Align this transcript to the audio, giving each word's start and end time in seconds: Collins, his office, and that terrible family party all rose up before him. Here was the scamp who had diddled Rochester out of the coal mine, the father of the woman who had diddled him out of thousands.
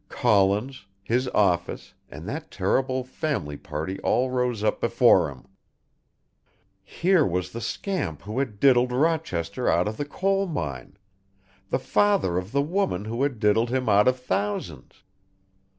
Collins, 0.09 0.87
his 1.03 1.27
office, 1.27 1.93
and 2.09 2.27
that 2.27 2.49
terrible 2.49 3.03
family 3.03 3.55
party 3.55 3.99
all 3.99 4.31
rose 4.31 4.63
up 4.63 4.81
before 4.81 5.29
him. 5.29 5.45
Here 6.83 7.23
was 7.23 7.51
the 7.51 7.61
scamp 7.61 8.23
who 8.23 8.39
had 8.39 8.59
diddled 8.59 8.91
Rochester 8.91 9.69
out 9.69 9.87
of 9.87 9.97
the 9.97 10.05
coal 10.05 10.47
mine, 10.47 10.97
the 11.69 11.77
father 11.77 12.39
of 12.39 12.51
the 12.51 12.63
woman 12.63 13.05
who 13.05 13.21
had 13.21 13.37
diddled 13.39 13.69
him 13.69 13.87
out 13.87 14.07
of 14.07 14.19
thousands. 14.19 15.03